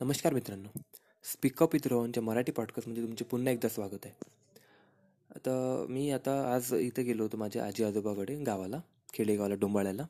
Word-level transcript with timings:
नमस्कार 0.00 0.34
मित्रांनो. 0.34 0.68
Speak up 1.24 1.74
with 1.74 1.86
रोहनच्या 1.86 2.22
मराठी 2.22 2.52
पॉडकास्टमध्ये 2.52 3.02
तुमचे 3.02 3.24
पुन्हा 3.24 3.52
एकदा 3.52 3.68
स्वागत 3.68 4.04
आहे. 4.04 4.14
आता 5.30 5.86
मी 5.88 6.10
आता 6.10 6.32
आज 6.54 6.72
इथं 6.74 7.04
गेलो 7.04 7.22
होतो 7.22 7.36
माझ्या 7.36 7.66
आजी 7.66 7.84
आजोबाकडे 7.84 8.34
गावाला 8.44 8.80
खेडेगावाला 9.14 9.54
डोंबाळ्याला. 9.54 10.06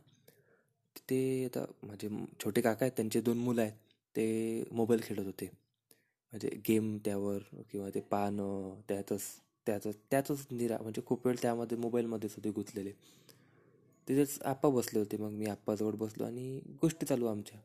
तिथे 0.96 1.44
आता 1.44 1.64
माझे 1.82 2.08
छोटे 2.44 2.60
काका 2.60 2.84
आहेत 2.84 2.92
त्यांचे 2.96 3.20
दोन 3.20 3.38
मुलं 3.38 3.62
आहेत 3.62 3.72
ते 4.16 4.64
मोबाईल 4.72 5.00
खेळत 5.04 5.26
होते. 5.26 5.46
म्हणजे 5.46 6.48
गेम 6.68 6.98
त्यावर 7.04 7.38
किंवा 7.70 7.90
ते 7.94 8.00
पान 8.00 8.40
त्यातच 8.88 9.22
त्यातच 9.66 9.96
त्यातच 10.10 10.46
निरा 10.50 10.78
म्हणजे 10.82 11.02
खूप 11.06 11.26
वेळ 11.26 11.36
त्यामध्ये 11.42 11.78
मोबाईलमध्येच 11.78 12.34
होते 12.36 12.50
गुंतलेले. 12.50 12.92
तिथेच 14.08 14.38
आप्पा 14.42 14.68
बसले 14.68 14.98
होते 14.98 15.16
मग 15.16 15.30
मी 15.30 15.46
आप्पाजवळ 15.46 15.94
बसलो 15.94 16.24
आणि 16.24 16.60
गोष्टी 16.82 17.06
चालू 17.06 17.26
आमच्या. 17.26 17.60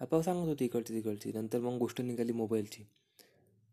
आप्पा 0.00 0.20
सांगत 0.22 0.48
होती 0.48 0.64
इकडची 0.64 0.94
तिकडची. 0.94 1.32
नंतर 1.34 1.60
मग 1.60 1.78
गोष्ट 1.78 2.00
निघाली 2.00 2.32
मोबाईलची. 2.34 2.84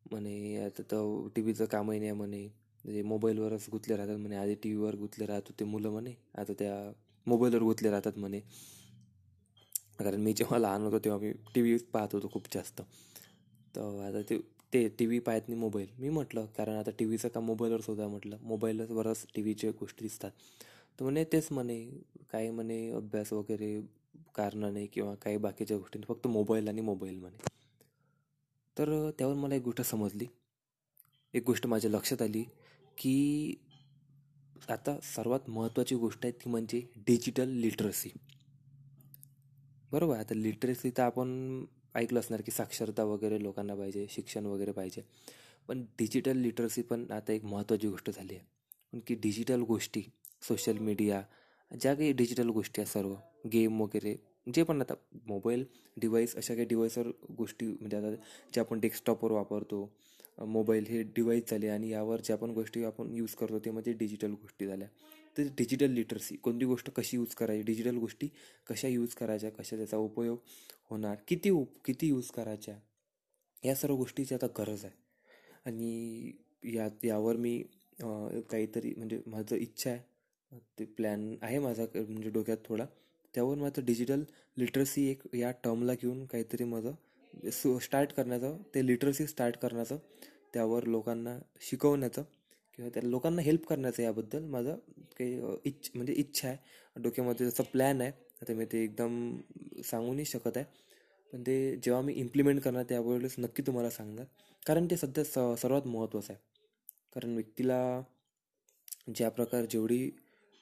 म्हणे 0.06 0.56
आता 0.58 0.84
तर 0.84 1.28
टी 1.36 1.42
व्हीचं 1.42 1.66
कामही 1.66 2.00
नाही 2.00 2.12
म्हणे. 2.14 2.44
म्हणजे 2.86 3.02
मोबाईलवरच 3.04 3.66
गुंतले 3.72 3.96
राहतात 3.98 4.18
म्हणे. 4.18 4.36
आधी 4.36 4.56
टी 4.56 4.74
व्हीवर 4.74 4.96
गुंतले 4.96 5.26
राहत 5.26 5.48
होते 5.48 5.66
मुलं 5.66 5.90
म्हणे. 5.90 6.14
आता 6.36 6.54
त्या 6.60 6.76
मोबाईलवर 7.28 7.62
गुंतले 7.62 7.90
राहतात 7.90 8.18
म्हणे. 8.18 8.42
कारण 10.00 10.22
मी 10.22 10.34
जेव्हा 10.34 10.58
लहान 10.60 10.82
होतो 10.82 11.00
तेव्हा 11.00 11.20
मी 11.20 11.32
टी 11.56 11.62
व्ही 11.62 11.78
पाहत 11.94 12.14
होतो 12.14 12.30
खूप 12.30 12.44
जास्त. 12.54 12.82
तर 13.76 14.02
आता 14.04 14.22
ते 14.24 14.38
ते 14.74 14.88
टी 14.98 15.06
व्ही 15.06 15.20
पाहत 15.20 15.48
नाही 15.50 15.60
मोबाईल. 15.60 15.88
मी 15.98 16.10
म्हटलं 16.10 16.46
कारण 16.58 16.76
आता 16.76 16.92
टी 17.00 17.06
व्हीचं 17.06 17.28
काम 17.30 17.46
मोबाईलवरच 17.46 17.88
होता 17.88 18.08
म्हटलं. 18.08 18.38
मोबाईलवरच 18.44 19.26
टी 19.36 19.42
व्हीच्या 19.42 19.72
गोष्टी 19.80 20.06
दिसतात. 20.06 20.32
तर 21.00 21.04
म्हणे 21.04 21.24
तेच 21.26 21.48
म्हणे. 21.52 21.80
काही 22.32 22.50
म्हणे 22.52 22.90
अभ्यास 22.92 23.34
वगैरे 23.34 23.78
कारणाने 24.36 24.86
किंवा 24.86 25.16
काही 25.16 25.38
बाकीच्या 25.38 25.78
गोष्टींनी 25.78 26.06
फक्त 26.14 26.28
मोबाईल 26.28 26.68
आणि 26.68 26.82
मोबाईल 26.82 27.20
म्हणे. 27.20 27.38
तर 28.78 29.12
त्यावर 29.20 29.34
मला 29.34 29.56
एक 29.56 29.62
गोष्ट 29.62 29.82
समजली. 29.82 30.26
एक 31.34 31.44
गोष्ट 31.44 31.68
माझ्या 31.68 31.92
लक्षात 31.92 32.22
आली 32.22 32.44
की 32.98 33.56
आता 34.70 35.00
सर्वात 35.04 35.50
महत्त्वाची 35.50 35.96
गोष्ट 35.96 36.20
आहे 36.24 36.32
ती 36.32 36.50
म्हणजे 36.50 36.82
डिजिटल 36.96 37.50
लिटरसी 37.50 38.10
बरोबर? 39.92 40.18
आता 40.18 40.34
लिटरसी 40.34 40.90
तर 40.90 41.04
आपण 41.04 41.66
ऐकलं 41.96 42.20
असणार 42.20 42.42
की 42.42 42.52
साक्षरता 42.52 43.04
वगैरे 43.04 43.44
लोकांना 43.44 43.76
पाहिजे 43.76 44.08
शिक्षण 44.10 44.46
वगैरे 44.46 44.72
पाहिजे. 44.72 45.02
पण 45.68 45.86
डिजिटल 46.00 46.38
लिटरसी 46.38 46.82
पण 46.82 47.12
आता 47.12 47.34
एक 47.34 47.46
महत्त्वाची 47.46 47.88
गोष्ट 47.88 48.10
झाली 48.10 48.36
आहे. 48.36 48.46
पण 48.94 49.00
की 49.08 49.16
डिजिटल 49.16 49.62
गोष्टी 49.62 50.02
सोशल 50.42 50.78
मीडिया 50.78 51.24
ज्या 51.72 51.94
काही 51.94 52.12
डिजिटल 52.14 52.50
गोष्टी 52.50 52.82
आहेत 52.82 52.92
सर्व 52.94 53.14
गेम 53.54 53.82
वगैरे 53.82 54.16
जे 54.54 54.64
पण 54.64 54.82
आता 54.82 54.94
मोबाईल 55.28 55.66
डिवाईस 55.98 56.36
अशा 56.36 56.54
काही 56.54 56.66
डिवाइसवर 56.68 57.08
गोष्टी 57.38 57.66
म्हणजे 57.68 57.98
आता 57.98 58.12
जे 58.54 58.60
आपण 58.60 58.80
डेस्कटॉपवर 58.80 59.32
वापरतो 59.32 59.90
मोबाईल 60.38 60.86
हे 60.88 61.02
डिवाईस 61.16 61.50
झाले 61.50 61.68
आणि 61.68 61.90
यावर 61.90 62.22
ज्या 62.22 62.36
पण 62.38 62.52
गोष्टी 62.54 62.84
आपण 62.84 63.14
यूज 63.16 63.34
करतो 63.36 63.60
ते 63.60 63.72
म्हणजे 63.72 63.94
डिजिटल 63.94 64.32
गोष्टी 64.32 64.66
झाल्या. 64.68 64.88
तर 65.38 65.48
डिजिटल 65.58 65.92
लिटरसी 65.92 66.36
कोणती 66.36 66.66
गोष्ट 66.66 66.90
कशी 66.92 67.18
यूज 67.18 67.34
करायची 67.36 67.64
डिजिटल 67.64 67.98
गोष्टी 67.98 68.28
कशा 68.68 68.88
यूज 68.88 69.14
करायच्या 69.16 69.50
कशा 69.52 69.76
त्याचा 69.78 69.98
उपयोग 69.98 70.38
होणार 70.90 71.16
किती 71.28 71.50
उप 71.50 71.74
किती 71.86 72.08
यूज 72.08 72.30
करायच्या 72.32 72.76
या 73.64 73.76
सर्व 73.76 73.96
गोष्टीची 73.96 74.36
आता 74.36 74.48
गरज 74.58 74.86
आहे. 74.86 74.94
आणि 75.66 76.32
या 76.76 76.88
यावर 77.04 77.36
मी 77.36 77.58
काहीतरी 78.02 78.94
म्हणजे 78.98 79.20
माझं 79.28 79.56
इच्छा 79.56 79.90
आहे. 79.90 80.00
ते 80.78 80.86
प्लॅन 80.88 81.34
आहे 81.42 81.60
माझा 81.60 81.84
म्हणजे 81.96 82.30
डोक्यात 82.30 82.58
थोडा. 82.66 82.86
त्यावर 83.34 83.58
माझं 83.58 83.86
डिजिटल 83.86 84.24
लिटरसी 84.58 85.06
एक 85.10 85.24
या 85.36 85.52
टर्मला 85.64 85.94
घेऊन 85.94 86.26
काहीतरी 86.26 86.64
माझं 86.64 87.50
सु 87.54 87.78
स्टार्ट 87.80 88.14
करण्याचं 88.14 88.58
ते 88.76 88.86
लिटरसी 88.88 89.28
स्टार्ट 89.28 89.58
करण्याचं 89.58 89.98
त्यावर 90.54 90.86
लोकांना 90.86 91.38
शिकवण्याचं 91.62 92.24
किंवा 92.80 92.90
त्या 92.94 93.04
लोकांना 93.04 93.42
हेल्प 93.42 93.68
करण्याचं 93.68 94.04
याबद्दल 94.04 94.46
माझं 94.46 94.76
काही 95.18 95.40
इच्छ 95.66 95.90
म्हणजे 95.96 96.14
इच्छा 96.14 96.48
आहे. 96.48 96.58
डोक्यामध्ये 96.96 97.50
जसं 97.50 97.64
प्लॅन 97.72 98.02
आहे 98.02 98.12
आता 98.42 98.54
मी 98.54 98.66
ते 98.66 98.84
एकदम 98.84 99.38
सांगू 99.86 100.14
नाही 100.14 100.26
शकत 100.26 100.58
आहे. 100.58 100.66
पण 101.34 101.42
ते 101.42 101.76
जेव्हा 101.84 102.02
मी 102.02 102.14
इम्प्लिमेंट 102.14 102.62
करणार 102.62 102.84
त्यावेळेस 102.90 103.36
नक्की 103.40 103.64
तुम्हाला 103.68 103.90
सांगणार. 103.90 104.26
कारण 104.66 104.88
ते 104.92 104.98
सध्या 104.98 105.24
स 105.24 105.40
सर्वात 105.62 105.88
महत्त्वाचं 105.88 106.34
आहे. 106.34 106.42
कारण 107.14 107.34
व्यक्तीला 107.34 108.02
ज्या 109.16 109.30
प्रकार 109.30 109.66
जेवढी 109.66 110.10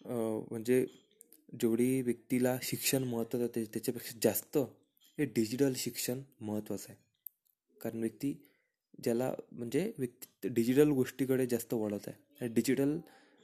म्हणजे 0.05 0.85
जेवढी 1.61 2.01
व्यक्तीला 2.01 2.57
शिक्षण 2.63 3.03
महत्त्वाचं 3.03 3.47
ते 3.55 3.63
त्याच्यापेक्षा 3.65 4.17
जास्त 4.23 4.57
हे 5.17 5.25
डिजिटल 5.25 5.73
शिक्षण 5.75 6.21
महत्त्वाचं 6.41 6.85
आहे. 6.89 6.97
कारण 7.77 7.99
व्यक्ती 7.99 8.33
ज्याला 9.03 9.31
म्हणजे 9.51 9.91
व्यक्ती 9.97 10.47
डिजिटल 10.49 10.89
गोष्टीकडे 10.89 11.45
जास्त 11.45 11.73
वळत 11.73 12.07
आहे. 12.07 12.47
डिजिटल 12.47 12.97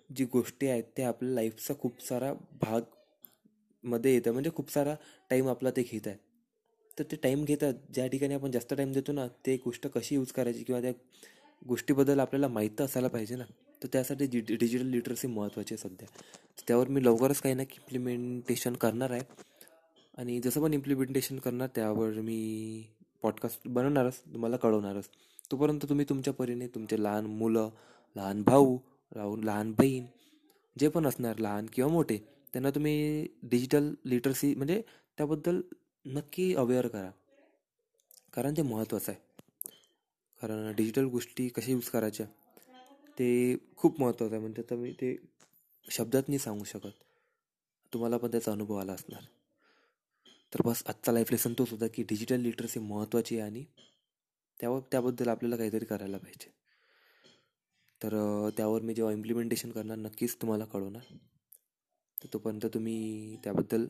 जी 0.09 0.25
गोष्टी 0.25 0.67
आहेत 0.67 0.83
ते 0.97 1.03
आपल्या 1.03 1.33
लाईफचा 1.33 1.73
खूप 1.79 2.01
सारा 2.03 2.33
भागमध्ये 2.61 4.13
येतं 4.13 4.31
म्हणजे 4.31 4.49
खूप 4.55 4.71
सारा 4.71 4.95
टाईम 5.29 5.47
आपला 5.49 5.71
ते 5.71 5.83
घेत 5.83 6.07
आहेत 6.07 6.17
तर 6.97 7.03
ते 7.11 7.15
टाईम 7.15 7.43
घेतात 7.45 7.73
ज्या 7.93 8.07
ठिकाणी 8.07 8.33
आपण 8.33 8.51
जास्त 8.51 8.73
टाईम 8.73 8.91
देतो 8.91 9.11
ना 9.11 9.27
ते 9.45 9.55
गोष्ट 9.65 9.87
कशी 9.87 10.15
यूज 10.15 10.31
करायची 10.31 10.63
किंवा 10.63 10.81
त्या 10.81 10.91
गोष्टीबद्दल 11.61 12.19
आपल्याला 12.19 12.47
माहीत 12.47 12.81
असायला 12.81 13.07
पाहिजे 13.07 13.35
ना. 13.35 13.43
तर 13.83 13.87
त्यासाठी 13.93 14.25
डि 14.25 14.55
डिजिटल 14.55 14.85
लिटरसी 14.85 15.27
महत्त्वाची 15.27 15.73
आहे 15.73 15.89
सध्या. 15.89 16.07
त्यावर 16.67 16.87
मी 16.87 17.05
लवकरच 17.05 17.41
काही 17.41 17.55
ना 17.55 17.61
इम्प्लिमेंटेशन 17.61 18.73
करणार 18.73 19.11
आहे. 19.11 19.21
आणि 20.17 20.39
जसं 20.39 20.61
पण 20.61 20.73
इम्प्लिमेंटेशन 20.73 21.39
करणार 21.39 21.67
त्यावर 21.75 22.09
मी 22.09 22.87
पॉडकास्ट 23.21 23.61
बनवणारच 23.65 24.19
तुम्हाला 24.19 24.57
कळवणारच. 24.57 25.09
तोपर्यंत 25.51 25.79
तुम्ही 25.89 26.05
तुमच्या 26.09 26.33
परीने 26.33 26.67
तुमचे 26.67 27.03
लहान 27.03 27.25
मुलं 27.25 27.69
लहान 28.15 28.43
भाऊ 28.43 28.77
राहून 29.15 29.43
लहान 29.43 29.71
बहीण 29.71 30.05
जे 30.79 30.89
पण 30.89 31.05
असणार 31.05 31.37
लहान 31.37 31.65
किंवा 31.73 31.91
मोठे 31.91 32.17
त्यांना 32.53 32.69
तुम्ही 32.69 33.27
डिजिटल 33.43 33.93
लिटरसी 34.05 34.55
म्हणजे 34.55 34.81
त्याबद्दल 35.17 35.61
नक्की 36.05 36.55
अवेअर 36.55 36.87
करा. 36.87 37.11
कारण 38.33 38.53
ते 38.57 38.61
महत्त्वाचं 38.61 39.11
आहे. 39.11 39.21
कारण 40.41 40.73
डिजिटल 40.73 41.05
गोष्टी 41.05 41.47
कशा 41.47 41.71
यूज 41.71 41.89
करायच्या? 41.89 42.25
ते 43.21 43.55
खूप 43.77 44.01
महत्त्वाचं 44.01 44.35
आहे. 44.35 44.41
म्हणजे 44.41 44.61
आता 44.61 44.75
मी 44.75 44.91
ते 44.91 45.15
शब्दात 45.89 46.23
नाही 46.27 46.39
सांगू 46.39 46.63
शकत. 46.63 47.03
तुम्हाला 47.93 48.17
पण 48.17 48.31
त्याचा 48.31 48.51
अनुभव 48.51 48.75
आला 48.75 48.93
असणार. 48.93 49.23
तर 50.53 50.61
बस 50.65 50.83
आजचा 50.85 51.11
लाईफ 51.11 51.31
लेसन 51.31 51.53
तोच 51.53 51.71
होता 51.71 51.87
की 51.87 52.03
डिजिटल 52.03 52.39
लिटरसी 52.39 52.79
महत्त्वाची 52.79 53.39
आहे 53.39 53.49
आणि 53.49 53.65
त्यावर 54.59 54.79
त्याबद्दल 54.79 55.27
आपल्याला 55.27 55.57
काहीतरी 55.57 55.85
करायला 55.85 56.17
पाहिजे. 56.17 56.51
तर 58.03 58.15
त्यावर 58.57 58.81
मी 58.81 58.93
जेव्हा 58.93 59.13
इम्प्लिमेंटेशन 59.13 59.71
करणार 59.71 59.97
नक्कीच 59.97 60.35
तुम्हाला 60.41 60.65
कळवणार. 60.65 61.13
तर 62.23 62.27
तोपर्यंत 62.33 62.65
तुम्ही 62.65 63.35
त्याबद्दल 63.43 63.87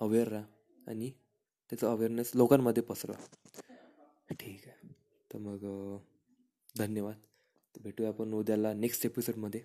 अवेअर 0.00 0.28
राहा 0.28 0.44
आणि 0.86 1.10
त्याचं 1.70 1.88
अवेअरनेस 1.88 2.32
लोकांमध्ये 2.34 2.82
पसरवा. 2.82 3.24
ठीक 4.30 4.60
आहे. 4.66 4.88
तर 5.32 5.38
मग 5.38 5.58
धन्यवाद. 6.78 7.14
तर 7.76 7.80
भेटूया 7.82 8.08
आपण 8.08 8.32
उद्याला 8.32 8.72
नेक्स्ट 8.72 9.06
एपिसोडमध्ये 9.06 9.62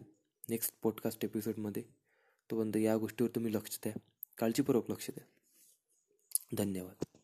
नेक्स्ट 0.49 0.73
पॉडकास्ट 0.81 1.25
एपिसोडमध्ये 1.25 1.83
तोपर्यंत 2.51 2.77
या 2.77 2.97
गोष्टीवर 2.97 3.29
तुम्ही 3.35 3.53
लक्ष 3.53 3.79
द्या. 3.83 3.93
काळजीपूर्वक 4.37 4.91
लक्ष 4.91 5.09
द्या. 5.09 5.25
धन्यवाद. 6.57 7.14